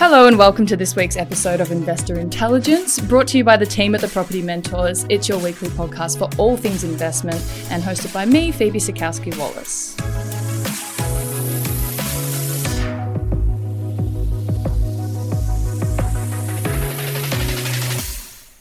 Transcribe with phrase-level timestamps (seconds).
[0.00, 3.66] Hello, and welcome to this week's episode of Investor Intelligence, brought to you by the
[3.66, 5.04] team at the Property Mentors.
[5.10, 7.36] It's your weekly podcast for all things investment
[7.68, 9.94] and hosted by me, Phoebe Sikowski Wallace.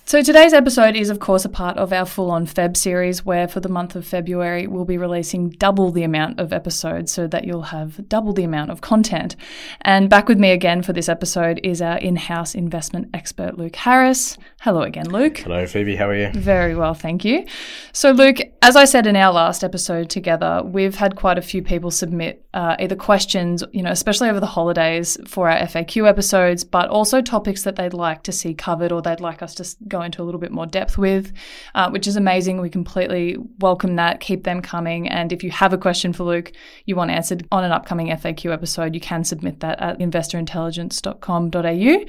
[0.09, 3.47] So, today's episode is, of course, a part of our full on Feb series, where
[3.47, 7.45] for the month of February, we'll be releasing double the amount of episodes so that
[7.45, 9.35] you'll have double the amount of content.
[9.81, 13.75] And back with me again for this episode is our in house investment expert, Luke
[13.75, 14.35] Harris.
[14.61, 15.37] Hello again, Luke.
[15.37, 15.95] Hello, Phoebe.
[15.95, 16.31] How are you?
[16.31, 17.45] Very well, thank you.
[17.93, 21.61] So, Luke, as I said in our last episode together, we've had quite a few
[21.61, 26.63] people submit uh, either questions, you know, especially over the holidays for our FAQ episodes,
[26.63, 29.98] but also topics that they'd like to see covered or they'd like us to go
[30.01, 31.31] into a little bit more depth with,
[31.75, 32.61] uh, which is amazing.
[32.61, 34.19] We completely welcome that.
[34.19, 35.07] Keep them coming.
[35.07, 36.51] And if you have a question for Luke
[36.85, 42.05] you want answered on an upcoming FAQ episode, you can submit that at investorintelligence.com.au.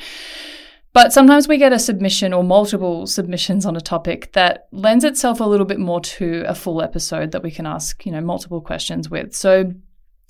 [0.92, 5.38] But sometimes we get a submission or multiple submissions on a topic that lends itself
[5.38, 8.60] a little bit more to a full episode that we can ask, you know, multiple
[8.60, 9.32] questions with.
[9.34, 9.72] So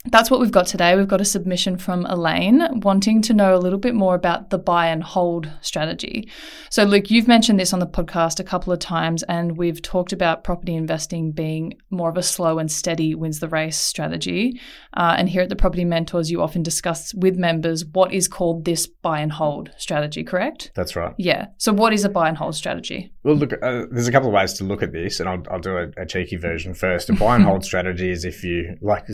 [0.06, 0.96] that's what we've got today.
[0.96, 4.56] We've got a submission from Elaine wanting to know a little bit more about the
[4.56, 6.26] buy and hold strategy.
[6.70, 10.14] So, Luke, you've mentioned this on the podcast a couple of times, and we've talked
[10.14, 14.58] about property investing being more of a slow and steady wins the race strategy.
[14.94, 18.64] Uh, and here at the Property Mentors, you often discuss with members what is called
[18.64, 20.70] this buy and hold strategy, correct?
[20.74, 21.14] That's right.
[21.18, 21.48] Yeah.
[21.58, 23.12] So, what is a buy and hold strategy?
[23.22, 25.60] Well, look, uh, there's a couple of ways to look at this, and I'll, I'll
[25.60, 27.10] do a, a, cheeky version first.
[27.10, 29.06] A buy and hold strategy is if you like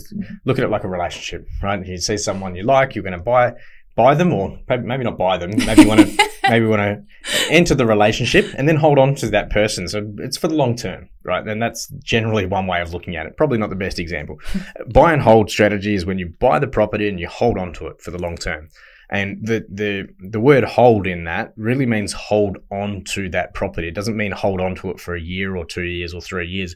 [0.45, 1.85] look at it like a relationship, right?
[1.85, 3.55] You see someone you like, you're going to buy
[3.97, 5.51] buy them, or maybe not buy them.
[5.57, 7.03] Maybe you want to maybe want to
[7.51, 9.89] enter the relationship and then hold on to that person.
[9.89, 11.45] So it's for the long term, right?
[11.47, 13.37] And that's generally one way of looking at it.
[13.37, 14.39] Probably not the best example.
[14.93, 17.89] buy and hold strategy is when you buy the property and you hold on to
[17.89, 18.69] it for the long term.
[19.09, 23.87] And the, the, the word hold in that really means hold on to that property.
[23.87, 26.49] It doesn't mean hold on to it for a year or two years or three
[26.49, 26.75] years.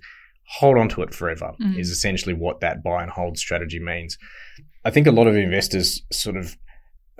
[0.58, 1.78] Hold on to it forever mm.
[1.78, 4.18] is essentially what that buy and hold strategy means.
[4.84, 6.56] I think a lot of investors sort of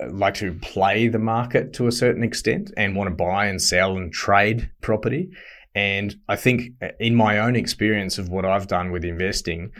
[0.01, 3.61] uh, like to play the market to a certain extent and want to buy and
[3.61, 5.29] sell and trade property.
[5.73, 9.71] And I think uh, in my own experience of what I've done with investing,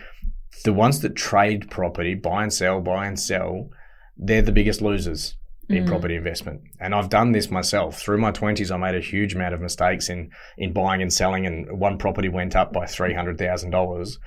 [0.63, 3.69] the ones that trade property, buy and sell, buy and sell,
[4.16, 5.35] they're the biggest losers
[5.69, 5.88] in mm.
[5.88, 6.61] property investment.
[6.79, 7.99] And I've done this myself.
[7.99, 11.45] Through my 20s, I made a huge amount of mistakes in, in buying and selling,
[11.45, 14.17] and one property went up by $300,000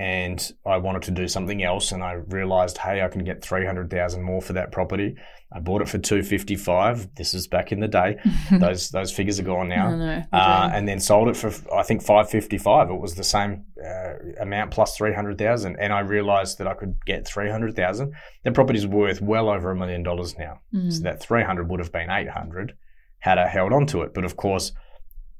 [0.00, 4.22] and I wanted to do something else and I realized, hey, I can get 300,000
[4.22, 5.16] more for that property.
[5.52, 7.14] I bought it for 255.
[7.16, 8.16] This is back in the day.
[8.52, 9.94] those those figures are gone now.
[9.94, 12.90] No, uh, and then sold it for I think 555.
[12.90, 17.26] It was the same uh, amount plus 300,000 and I realized that I could get
[17.26, 18.12] 300,000.
[18.44, 20.60] The property's worth well over a million dollars now.
[20.72, 20.92] Mm.
[20.92, 22.76] So that 300 would have been 800
[23.20, 24.14] had I held on to it.
[24.14, 24.72] But of course,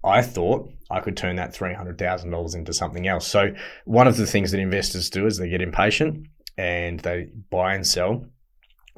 [0.03, 3.27] I thought I could turn that $300,000 into something else.
[3.27, 3.53] So,
[3.85, 6.27] one of the things that investors do is they get impatient
[6.57, 8.25] and they buy and sell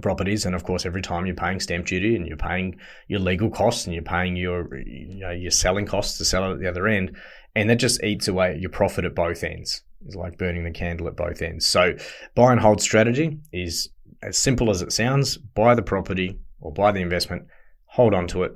[0.01, 0.47] properties.
[0.47, 2.79] And of course, every time you're paying stamp duty and you're paying
[3.09, 6.55] your legal costs and you're paying your, you know, your selling costs to sell it
[6.55, 7.17] at the other end.
[7.57, 9.83] And that just eats away at your profit at both ends.
[10.07, 11.67] It's like burning the candle at both ends.
[11.67, 11.95] So,
[12.35, 13.91] buy and hold strategy is
[14.23, 17.47] as simple as it sounds buy the property or buy the investment,
[17.87, 18.53] hold on to it,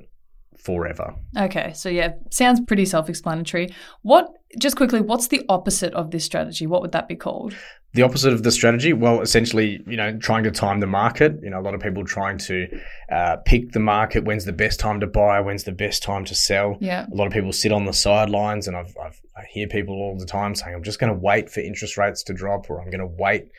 [0.65, 1.13] forever.
[1.37, 3.73] Okay, so yeah, sounds pretty self-explanatory.
[4.01, 6.65] What just quickly, what's the opposite of this strategy?
[6.65, 7.55] What would that be called?
[7.93, 11.39] The opposite of the strategy, well, essentially, you know, trying to time the market.
[11.41, 12.67] You know, a lot of people trying to
[13.11, 14.25] uh, pick the market.
[14.25, 15.39] When's the best time to buy?
[15.39, 16.77] When's the best time to sell?
[16.81, 17.05] Yeah.
[17.11, 20.17] A lot of people sit on the sidelines, and I've, I've I hear people all
[20.17, 22.89] the time saying, "I'm just going to wait for interest rates to drop," or "I'm
[22.89, 23.49] going to wait."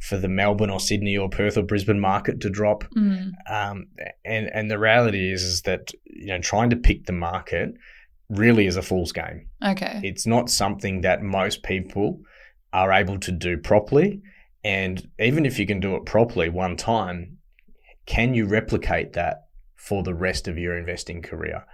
[0.00, 2.84] For the Melbourne or Sydney or Perth or Brisbane market to drop.
[2.96, 3.32] Mm.
[3.50, 3.86] Um,
[4.24, 7.74] and and the reality is is that you know trying to pick the market
[8.28, 9.48] really is a fool's game.
[9.64, 12.20] Okay, it's not something that most people
[12.72, 14.22] are able to do properly.
[14.64, 17.38] And even if you can do it properly one time,
[18.04, 19.44] can you replicate that
[19.76, 21.64] for the rest of your investing career?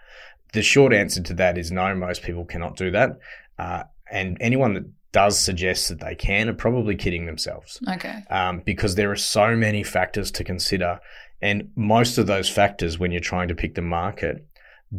[0.52, 1.94] the short answer to that is no.
[1.94, 3.18] Most people cannot do that,
[3.58, 7.78] uh, and anyone that does suggest that they can are probably kidding themselves.
[7.88, 8.22] Okay.
[8.30, 11.00] Um, because there are so many factors to consider,
[11.40, 14.46] and most of those factors, when you're trying to pick the market,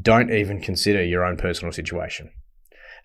[0.02, 2.32] don't even consider your own personal situation.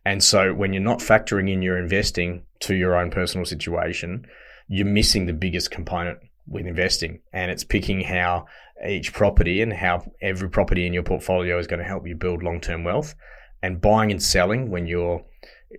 [0.05, 4.26] And so, when you're not factoring in your investing to your own personal situation,
[4.69, 8.46] you're missing the biggest component with investing, and it's picking how
[8.87, 12.43] each property and how every property in your portfolio is going to help you build
[12.43, 13.14] long-term wealth.
[13.60, 15.25] And buying and selling when you're,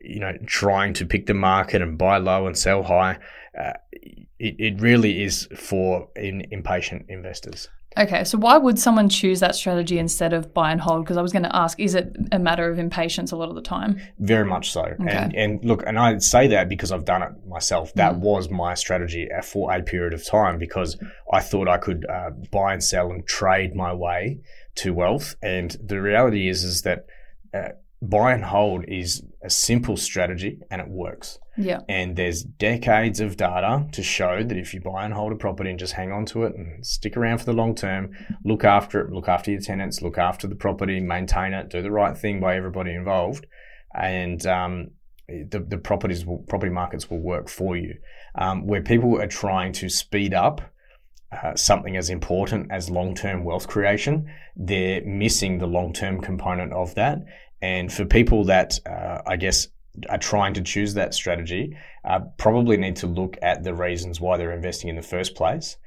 [0.02, 3.18] you know, trying to pick the market and buy low and sell high,
[3.60, 7.70] uh, it, it really is for in, impatient investors.
[7.98, 11.04] Okay, so why would someone choose that strategy instead of buy and hold?
[11.04, 13.56] Because I was going to ask, is it a matter of impatience a lot of
[13.56, 14.00] the time?
[14.20, 14.94] Very much so.
[15.00, 17.92] And, and look, and I say that because I've done it myself.
[17.96, 18.20] That Mm.
[18.20, 20.98] was my strategy for a period of time because
[21.34, 24.42] I thought I could uh, buy and sell and trade my way
[24.76, 25.36] to wealth.
[25.42, 27.08] And the reality is, is that
[27.56, 27.70] uh,
[28.02, 31.40] buy and hold is a simple strategy and it works.
[31.58, 31.82] Yeah.
[31.90, 35.70] And there's decades of data to show that if you buy and hold a property
[35.70, 38.12] and just hang on to it and stick around for the long term,
[38.46, 41.92] look after it, look after your tenants, look after the property, maintain it, do the
[41.92, 43.46] right thing by everybody involved,
[43.94, 44.92] and um,
[45.28, 47.96] the, the properties will, property markets will work for you.
[48.36, 50.62] Um, where people are trying to speed up
[51.32, 56.72] uh, something as important as long term wealth creation, they're missing the long term component
[56.74, 57.20] of that.
[57.62, 59.68] And for people that, uh, I guess,
[60.10, 61.76] are trying to choose that strategy,
[62.06, 65.78] uh, probably need to look at the reasons why they're investing in the first place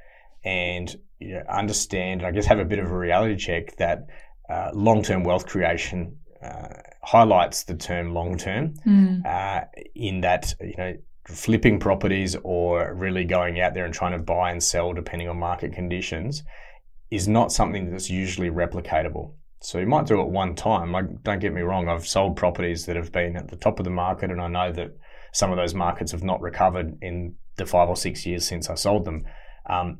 [0.43, 4.07] and you know, understand, I guess, have a bit of a reality check that
[4.49, 6.67] uh, long term wealth creation uh,
[7.01, 9.25] highlights the term long term Mm.
[9.25, 9.65] uh,
[9.95, 10.93] in that, you know,
[11.27, 15.37] flipping properties or really going out there and trying to buy and sell depending on
[15.39, 16.43] market conditions
[17.09, 19.31] is not something that's usually replicatable.
[19.63, 20.91] So you might do it one time.
[20.91, 23.85] Like, don't get me wrong, I've sold properties that have been at the top of
[23.85, 24.89] the market, and I know that
[25.31, 28.75] some of those markets have not recovered in the five or six years since I
[28.75, 29.23] sold them.
[29.69, 29.99] Um,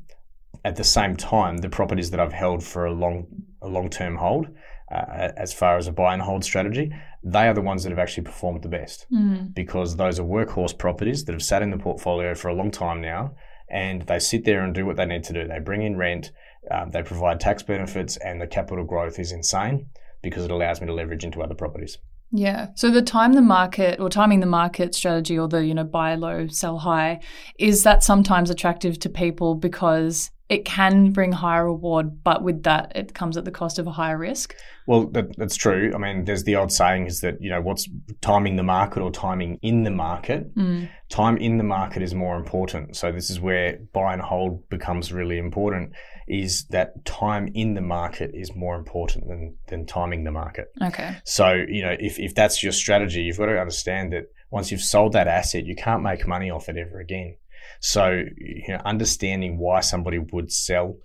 [0.66, 3.26] at the same time, the properties that I've held for a long,
[3.62, 4.48] a long-term hold,
[4.92, 7.98] uh, as far as a buy and hold strategy, they are the ones that have
[7.98, 9.54] actually performed the best Mm.
[9.54, 13.00] because those are workhorse properties that have sat in the portfolio for a long time
[13.00, 13.34] now
[13.70, 15.48] and they sit there and do what they need to do.
[15.48, 16.32] They bring in rent,
[16.70, 19.86] um, they provide tax benefits, and the capital growth is insane
[20.22, 21.98] because it allows me to leverage into other properties.
[22.36, 22.68] Yeah.
[22.74, 26.16] So the time the market or timing the market strategy or the, you know, buy
[26.16, 27.20] low, sell high,
[27.58, 32.92] is that sometimes attractive to people because it can bring higher reward, but with that
[32.94, 34.54] it comes at the cost of a higher risk?
[34.86, 35.92] Well, that, that's true.
[35.94, 37.88] I mean, there's the old saying is that, you know, what's
[38.20, 40.54] timing the market or timing in the market?
[40.54, 40.88] Mm.
[41.08, 42.96] Time in the market is more important.
[42.96, 45.92] So this is where buy and hold becomes really important
[46.28, 50.68] is that time in the market is more important than, than timing the market.
[50.82, 51.16] Okay.
[51.24, 54.80] So, you know, if, if that's your strategy, you've got to understand that once you've
[54.80, 57.36] sold that asset, you can't make money off it ever again.
[57.80, 60.96] So, you know, understanding why somebody would sell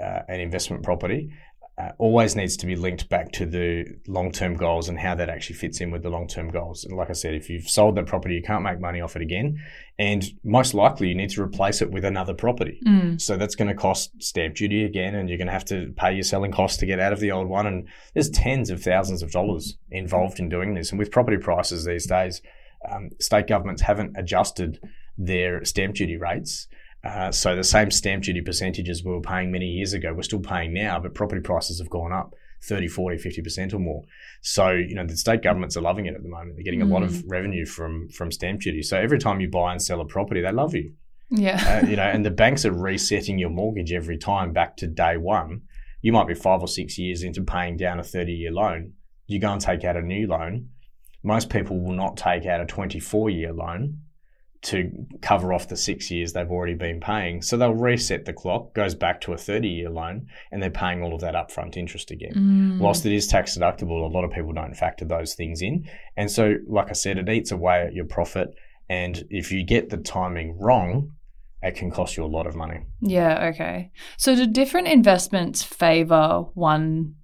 [0.00, 1.30] uh, an investment property
[1.76, 5.28] uh, always needs to be linked back to the long term goals and how that
[5.28, 6.84] actually fits in with the long term goals.
[6.84, 9.22] And like I said, if you've sold that property, you can't make money off it
[9.22, 9.58] again.
[9.98, 12.78] And most likely, you need to replace it with another property.
[12.86, 13.20] Mm.
[13.20, 16.14] So that's going to cost stamp duty again, and you're going to have to pay
[16.14, 17.66] your selling costs to get out of the old one.
[17.66, 20.90] And there's tens of thousands of dollars involved in doing this.
[20.90, 22.40] And with property prices these days,
[22.88, 24.78] um, state governments haven't adjusted
[25.18, 26.66] their stamp duty rates.
[27.04, 30.40] Uh, so the same stamp duty percentages we were paying many years ago, we're still
[30.40, 34.02] paying now, but property prices have gone up 30, 40, 50% or more.
[34.40, 36.56] So, you know, the state governments are loving it at the moment.
[36.56, 38.82] They're getting a lot of revenue from, from stamp duty.
[38.82, 40.94] So every time you buy and sell a property, they love you
[41.28, 41.80] Yeah.
[41.82, 45.18] uh, you know, and the banks are resetting your mortgage every time back to day
[45.18, 45.60] one.
[46.00, 48.94] You might be five or six years into paying down a 30 year loan.
[49.26, 50.70] You go and take out a new loan.
[51.22, 53.98] Most people will not take out a 24 year loan
[54.64, 54.90] to
[55.20, 57.42] cover off the six years they've already been paying.
[57.42, 61.02] So they'll reset the clock, goes back to a 30 year loan, and they're paying
[61.02, 62.32] all of that upfront interest again.
[62.34, 62.78] Mm.
[62.78, 65.86] Whilst it is tax deductible, a lot of people don't factor those things in.
[66.16, 68.54] And so, like I said, it eats away at your profit.
[68.88, 71.12] And if you get the timing wrong,
[71.62, 72.80] it can cost you a lot of money.
[73.00, 73.90] Yeah, okay.
[74.16, 77.16] So do different investments favor one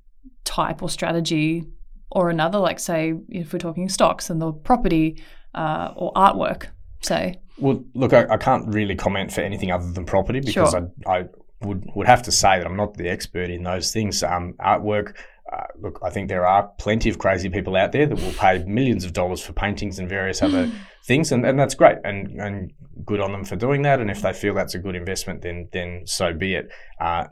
[0.44, 1.64] type or strategy
[2.10, 2.58] or another?
[2.58, 5.22] Like, say, if we're talking stocks and the property
[5.54, 6.66] uh, or artwork,
[7.00, 7.40] say.
[7.58, 10.90] Well, look, I, I can't really comment for anything other than property because Sure.
[11.06, 11.24] I, I
[11.62, 14.22] would would have to say that I'm not the expert in those things.
[14.22, 15.14] Um, artwork,
[15.52, 18.64] uh, look, I think there are plenty of crazy people out there that will pay
[18.64, 20.70] millions of dollars for paintings and various other
[21.04, 22.72] things, and, and that's great, and and
[23.04, 24.00] good on them for doing that.
[24.00, 26.70] And if they feel that's a good investment, then then so be it.
[27.00, 27.26] Uh,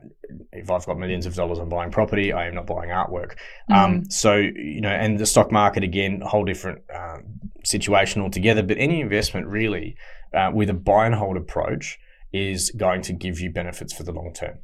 [0.52, 3.37] if I've got millions of dollars on buying property, I am not buying artwork.
[3.70, 7.18] Um, so you know, and the stock market again, a whole different uh,
[7.64, 8.62] situation altogether.
[8.62, 9.96] But any investment really
[10.34, 11.98] uh, with a buy and hold approach
[12.32, 14.58] is going to give you benefits for the long term.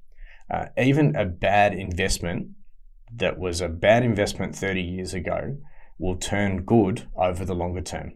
[0.50, 2.48] Uh, even a bad investment
[3.16, 5.56] that was a bad investment 30 years ago
[5.98, 8.14] will turn good over the longer term.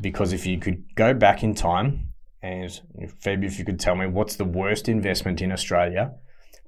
[0.00, 2.11] Because if you could go back in time,
[2.42, 2.80] and
[3.20, 6.12] Phoebe, if you could tell me what's the worst investment in Australia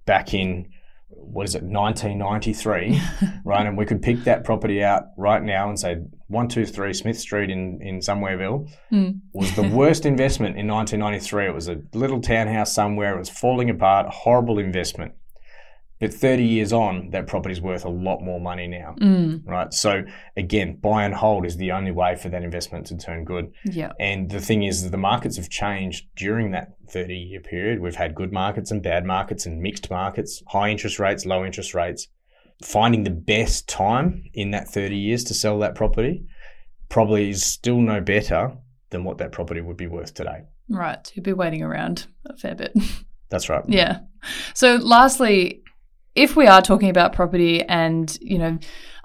[0.06, 0.68] back in,
[1.08, 3.00] what is it, 1993,
[3.44, 3.66] right?
[3.66, 5.96] And we could pick that property out right now and say
[6.28, 9.10] 123 Smith Street in, in Somewhereville hmm.
[9.32, 11.46] was the worst investment in 1993.
[11.46, 13.16] It was a little townhouse somewhere.
[13.16, 15.14] It was falling apart, horrible investment.
[16.00, 19.46] But 30 years on, that property's worth a lot more money now, mm.
[19.46, 19.72] right?
[19.72, 20.02] So
[20.36, 23.52] again, buy and hold is the only way for that investment to turn good.
[23.64, 23.92] Yeah.
[24.00, 27.80] And the thing is the markets have changed during that 30 year period.
[27.80, 31.74] We've had good markets and bad markets and mixed markets, high interest rates, low interest
[31.74, 32.08] rates.
[32.62, 36.24] Finding the best time in that 30 years to sell that property
[36.88, 38.56] probably is still no better
[38.90, 40.42] than what that property would be worth today.
[40.68, 41.10] Right.
[41.14, 42.72] You'd be waiting around a fair bit.
[43.28, 43.64] That's right.
[43.66, 44.00] Yeah.
[44.54, 45.62] So, lastly,
[46.14, 48.58] if we are talking about property and, you know,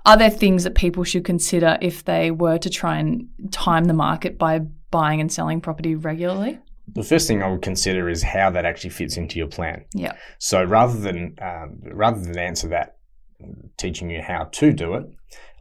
[0.06, 3.94] are there things that people should consider if they were to try and time the
[3.94, 4.60] market by
[4.92, 6.60] buying and selling property regularly?
[6.94, 9.86] The first thing I would consider is how that actually fits into your plan.
[9.94, 10.14] Yeah.
[10.40, 12.98] So rather than um, rather than answer that,
[13.78, 15.06] teaching you how to do it,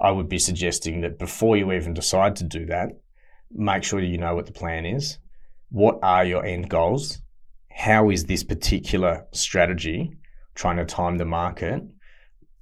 [0.01, 2.89] I would be suggesting that before you even decide to do that,
[3.51, 5.19] make sure you know what the plan is.
[5.71, 7.21] What are your end goals?
[7.71, 10.17] How is this particular strategy
[10.59, 11.81] trying to time the market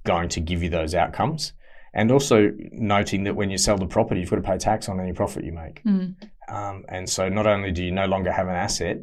[0.05, 1.53] going to give you those outcomes?
[1.93, 4.99] And also noting that when you sell the property, you've got to pay tax on
[4.99, 5.81] any profit you make.
[6.47, 8.97] Um, and so not only do you no longer have an asset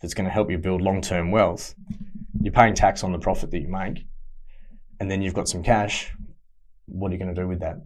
[0.00, 1.74] that's going to help you build long term wealth,
[2.40, 4.06] you're paying tax on the profit that you make.
[5.00, 6.12] And then you've got some cash.
[6.86, 7.76] What are you going to do with that?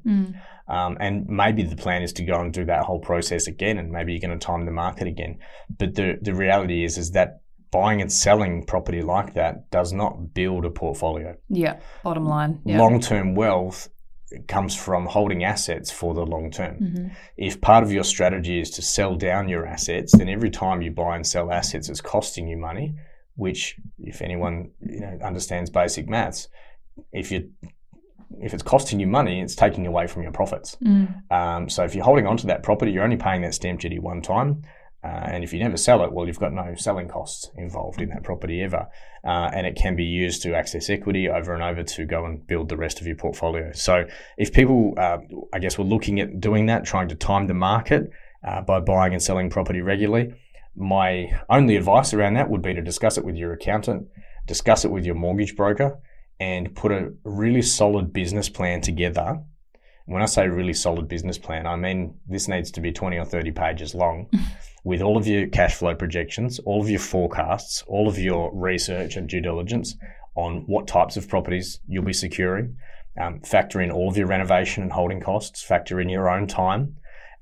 [0.69, 3.91] Um, and maybe the plan is to go and do that whole process again, and
[3.91, 5.39] maybe you're going to time the market again.
[5.79, 7.41] But the, the reality is, is that
[7.75, 11.37] buying and selling property like that does not build a portfolio.
[11.49, 11.81] Yeah.
[12.05, 12.61] Bottom line.
[12.65, 12.79] Yeah.
[12.79, 13.89] Long term wealth
[14.47, 16.77] comes from holding assets for the long term.
[16.77, 17.09] Mm-hmm.
[17.37, 20.93] If part of your strategy is to sell down your assets, then every time you
[20.93, 22.95] buy and sell assets, it's costing you money.
[23.35, 26.47] Which, if anyone you know understands basic maths,
[27.13, 27.51] if you
[28.39, 30.77] if it's costing you money, it's taking away from your profits.
[31.33, 33.99] Um, so if you're holding on to that property, you're only paying that stamp duty
[33.99, 34.63] one time.
[35.05, 38.09] Uh, and if you never sell it, well, you've got no selling costs involved in
[38.09, 38.89] that property ever.
[39.23, 42.47] Uh, and it can be used to access equity over and over to go and
[42.47, 43.71] build the rest of your portfolio.
[43.73, 44.07] So
[44.39, 45.19] if people, uh,
[45.53, 48.11] I guess, were looking at doing that, trying to time the market
[48.47, 50.35] uh, by buying and selling property regularly,
[50.75, 54.09] my only advice around that would be to discuss it with your accountant,
[54.47, 55.99] discuss it with your mortgage broker,
[56.41, 59.43] and put a really solid business plan together.
[60.07, 63.25] When I say really solid business plan, I mean this needs to be 20 or
[63.25, 64.29] 30 pages long
[64.85, 69.17] with all of your cash flow projections, all of your forecasts, all of your research
[69.17, 69.97] and due diligence
[70.35, 72.77] on what types of properties you'll be securing.
[73.21, 76.97] Um, factor in all of your renovation and holding costs, factor in your own time,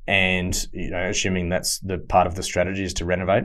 [0.06, 3.44] and you know, assuming that's the part of the strategy is to renovate,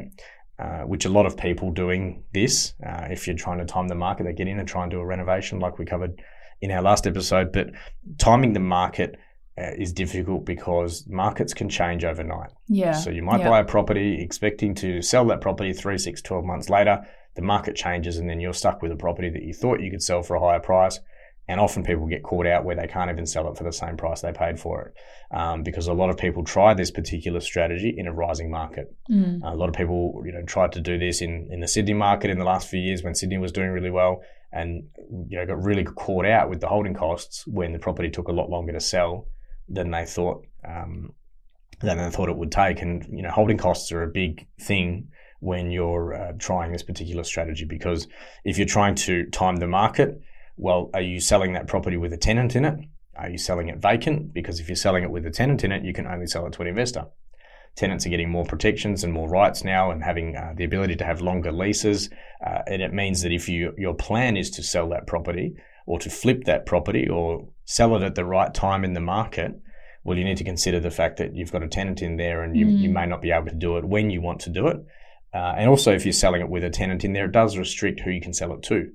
[0.60, 2.74] uh, which a lot of people doing this.
[2.86, 5.00] Uh, if you're trying to time the market, they get in and try and do
[5.00, 6.22] a renovation, like we covered
[6.62, 7.54] in our last episode.
[7.54, 7.70] But
[8.18, 9.18] timing the market
[9.58, 12.52] is difficult because markets can change overnight.
[12.68, 12.94] Yeah.
[12.94, 13.50] So you might yeah.
[13.50, 17.04] buy a property expecting to sell that property three, six, 12 months later.
[17.36, 20.04] The market changes and then you're stuck with a property that you thought you could
[20.04, 21.00] sell for a higher price.
[21.50, 23.96] And often people get caught out where they can't even sell it for the same
[23.96, 25.36] price they paid for it.
[25.36, 28.94] Um, because a lot of people try this particular strategy in a rising market.
[29.10, 29.40] Mm.
[29.44, 32.30] a lot of people, you know, tried to do this in, in the Sydney market
[32.30, 34.22] in the last few years when Sydney was doing really well
[34.52, 34.84] and,
[35.30, 38.34] you know, got really caught out with the holding costs when the property took a
[38.34, 39.28] lot longer to sell
[39.70, 41.14] than they thought um,
[41.80, 42.82] than they thought it would take.
[42.82, 45.10] And you know, holding costs are a big thing
[45.40, 48.08] when you're uh, trying this particular strategy because
[48.44, 50.20] if you're trying to time the market,
[50.58, 52.80] well, are you selling that property with a tenant in it?
[53.16, 54.34] Are you selling it vacant?
[54.34, 56.54] Because if you're selling it with a tenant in it, you can only sell it
[56.54, 57.06] to an investor.
[57.76, 61.06] Tenants are getting more protections and more rights now, and having uh, the ability to
[61.06, 62.10] have longer leases.
[62.44, 65.56] Uh, and it means that if you your plan is to sell that property,
[65.88, 69.52] or to flip that property or sell it at the right time in the market,
[70.06, 72.56] well, you need to consider the fact that you've got a tenant in there and
[72.56, 72.80] you, Mm.
[72.80, 74.78] you may not be able to do it when you want to do it.
[75.34, 78.00] Uh, and also, if you're selling it with a tenant in there, it does restrict
[78.00, 78.90] who you can sell it to.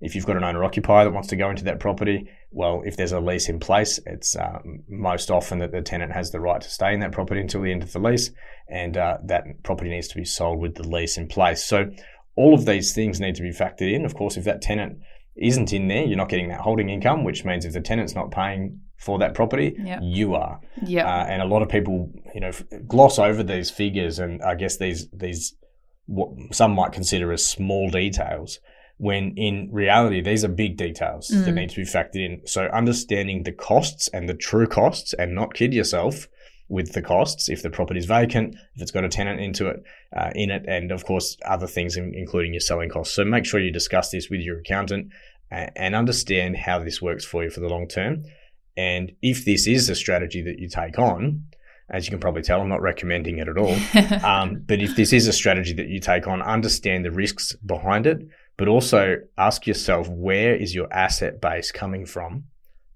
[0.00, 2.96] If you've got an owner occupier that wants to go into that property, well, if
[2.96, 6.60] there's a lease in place, it's um, most often that the tenant has the right
[6.60, 8.32] to stay in that property until the end of the lease,
[8.68, 11.62] and uh, that property needs to be sold with the lease in place.
[11.62, 11.90] So,
[12.34, 14.04] all of these things need to be factored in.
[14.04, 14.98] Of course, if that tenant
[15.40, 18.30] isn't in there, you're not getting that holding income, which means if the tenant's not
[18.30, 20.00] paying for that property, Yep.
[20.02, 20.60] you are.
[20.84, 21.06] Yeah.
[21.06, 22.50] Uh, and a lot of people, you know,
[22.86, 25.54] gloss over these figures, and I guess these these
[26.06, 28.58] what some might consider as small details,
[28.96, 31.54] when in reality these are big details that Mm.
[31.54, 32.40] need to be factored in.
[32.46, 36.26] So understanding the costs and the true costs, and not kid yourself
[36.68, 39.82] with the costs if the property is vacant, if it's got a tenant into it,
[40.16, 43.14] uh, in it, and of course other things, in, including your selling costs.
[43.14, 45.12] So make sure you discuss this with your accountant
[45.50, 48.24] and, and understand how this works for you for the long term.
[48.76, 51.44] And if this is a strategy that you take on,
[51.90, 53.74] as you can probably tell, I'm not recommending it at all.
[54.24, 58.06] um, but if this is a strategy that you take on, understand the risks behind
[58.06, 62.44] it, but also ask yourself where is your asset base coming from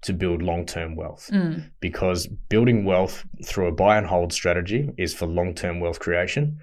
[0.03, 1.29] to build long term wealth?
[1.31, 1.69] Mm.
[1.79, 6.59] Because building wealth through a buy and hold strategy is for long term wealth creation.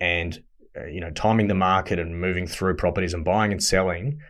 [0.00, 0.42] And
[0.76, 4.20] uh, you know, timing the market and moving through properties and buying and selling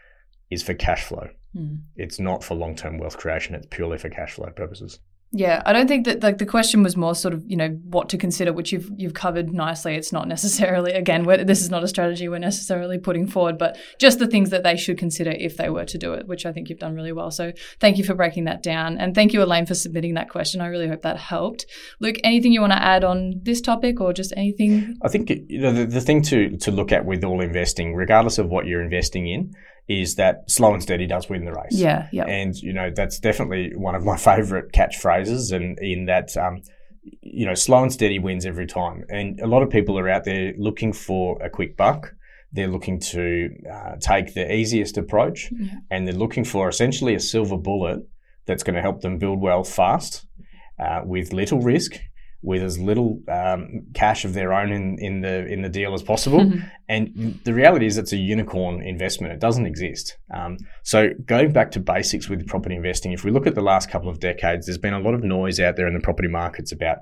[0.51, 1.29] is for cash flow.
[1.57, 1.81] Mm.
[1.97, 3.55] It's not for long term wealth creation.
[3.55, 4.99] It's purely for cash flow purposes.
[5.35, 8.11] Yeah, I don't think that like the question was more sort of you know what
[8.11, 9.95] to consider, which you've you've covered nicely.
[9.95, 14.19] It's not necessarily again this is not a strategy we're necessarily putting forward, but just
[14.19, 16.69] the things that they should consider if they were to do it, which I think
[16.69, 17.31] you've done really well.
[17.31, 20.61] So thank you for breaking that down, and thank you Elaine for submitting that question.
[20.61, 21.65] I really hope that helped.
[21.99, 24.99] Luke, anything you want to add on this topic, or just anything?
[25.03, 28.37] I think you know the, the thing to to look at with all investing, regardless
[28.37, 29.55] of what you're investing in,
[29.89, 31.73] is that slow and steady does win the race.
[31.73, 36.37] Yeah, yeah, And you know that's definitely one of my favorite catchphrases, and in that
[36.37, 36.63] um,
[37.21, 39.05] you know slow and steady wins every time.
[39.09, 42.15] And a lot of people are out there looking for a quick buck.
[42.53, 45.77] They're looking to uh, take the easiest approach, Yeah.
[45.91, 48.01] and they're looking for essentially a silver bullet
[48.47, 50.27] that's going to help them build wealth fast,
[50.79, 51.99] uh, with little risk,
[52.43, 56.03] with as little um, cash of their own in, in the in the deal as
[56.03, 56.41] possible.
[56.41, 56.71] Mhm.
[56.89, 59.33] And the reality is, it's a unicorn investment.
[59.33, 60.19] It doesn't exist.
[60.35, 63.89] Um, so, going back to basics with property investing, if we look at the last
[63.89, 66.73] couple of decades, there's been a lot of noise out there in the property markets
[66.73, 66.99] about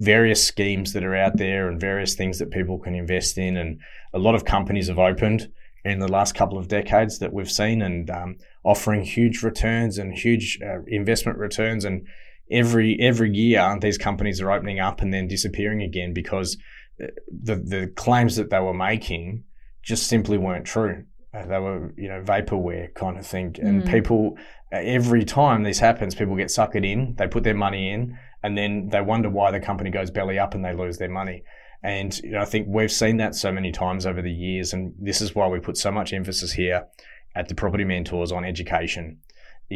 [0.00, 3.56] various schemes that are out there and various things that people can invest in.
[3.56, 3.80] And
[4.12, 5.48] a lot of companies have opened
[5.84, 10.16] in the last couple of decades that we've seen and um, offering huge returns and
[10.16, 11.84] huge uh, investment returns.
[11.84, 12.06] And
[12.50, 16.56] every every year, these companies are opening up and then disappearing again because
[17.02, 19.44] uh, the the claims that they were making
[19.82, 21.04] just simply weren't true.
[21.32, 23.56] Uh, they were, you know, vaporware kind of thing.
[23.60, 23.90] And Mm.
[23.90, 24.38] people,
[24.72, 27.16] uh, every time this happens, people get suckered in.
[27.18, 30.54] They put their money in, and then they wonder why the company goes belly up
[30.54, 31.42] and they lose their money.
[31.82, 34.94] And you know, I think we've seen that so many times over the years, and
[34.98, 36.86] this is why we put so much emphasis here
[37.34, 39.18] at the Property Mentors on education.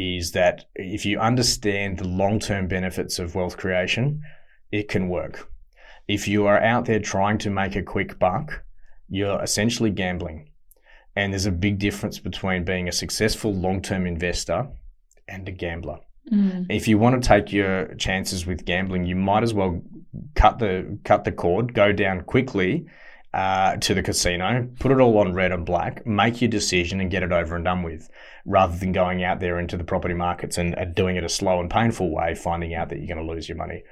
[0.00, 4.22] Is that if you understand the long-term benefits of wealth creation,
[4.70, 5.50] it can work.
[6.06, 8.62] If you are out there trying to make a quick buck,
[9.08, 10.50] you're essentially gambling.
[11.16, 14.68] And there's a big difference between being a successful long term investor
[15.26, 15.98] and a gambler.
[16.32, 16.66] Mm.
[16.70, 19.82] If you want to take your chances with gambling, you might as well
[20.36, 22.86] cut the cut the cord, go down quickly
[23.34, 27.10] uh, to the casino, put it all on red and black, make your decision, and
[27.10, 28.08] get it over and done with,
[28.46, 31.60] rather than going out there into the property markets and, and doing it a slow
[31.60, 33.82] and painful way, finding out that you're going to lose your money.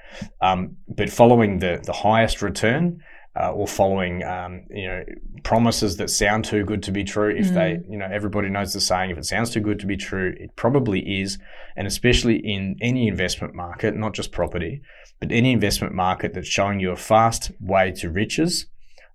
[0.41, 3.03] Um, but following the the highest return.
[3.39, 5.05] Uh, or following, um, you know,
[5.45, 7.29] promises that sound too good to be true.
[7.37, 9.99] If they, you know, everybody knows the saying: if it sounds too good to be
[9.99, 11.37] true, it probably is
[11.77, 14.81] and especially in any investment market, not just property,
[15.21, 18.67] but any investment market that's showing you a fast way to riches.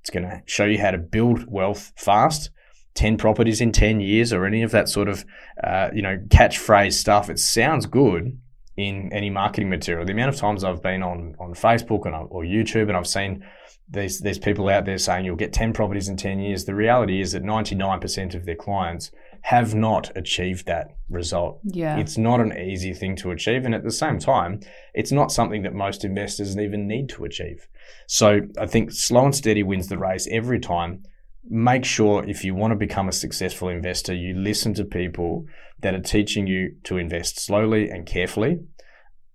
[0.02, 2.50] It's going to show you how to build wealth fast.
[2.96, 5.24] 10 properties in 10 years or any of that sort of
[5.64, 8.38] uh, you know catchphrase stuff it sounds good
[8.76, 12.44] in any marketing material the amount of times i've been on on facebook and, or
[12.44, 13.46] youtube and i've seen
[13.90, 17.22] these, there's people out there saying you'll get 10 properties in 10 years the reality
[17.22, 19.10] is that 99% of their clients
[19.44, 21.98] have not achieved that result Yeah.
[21.98, 23.66] it's not an easy thing to achieve.
[23.66, 24.60] And at the same time,
[24.94, 27.68] it's not something that most investors even need to achieve.
[28.08, 31.04] So I think slow and steady wins the race every time.
[31.44, 35.46] Make sure if you want to become a successful investor, you listen to people
[35.80, 38.60] that are teaching you to invest slowly and carefully,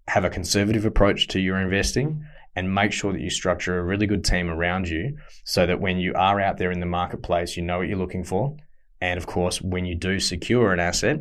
[0.09, 4.07] have a conservative approach to your investing, and make sure that you structure a really
[4.07, 7.63] good team around you so that when you are out there in the marketplace, you
[7.63, 8.57] know what you're looking for.
[9.01, 11.21] And of course, when you do secure an asset,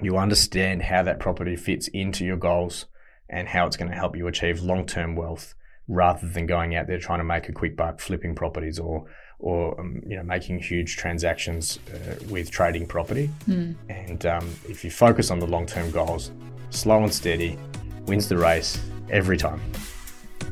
[0.00, 2.86] you understand how that property fits into your goals
[3.28, 5.54] and how it's going to help you achieve long term wealth
[5.88, 9.04] rather than going out there trying to make a quick buck flipping properties or
[9.38, 13.30] or um, you know making huge transactions uh, with trading property.
[13.48, 13.74] Mm.
[13.88, 16.30] And um, if you focus on the long term goals,
[16.70, 17.58] slow and steady
[18.06, 18.80] wins the race
[19.10, 19.60] every time.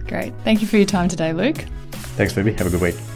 [0.06, 0.32] Great.
[0.44, 1.64] Thank you for your time today, Luke.
[2.16, 2.52] Thanks, Phoebe.
[2.52, 3.11] Have a good week.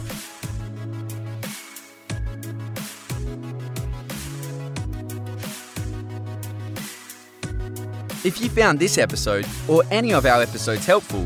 [8.27, 11.25] If you found this episode or any of our episodes helpful,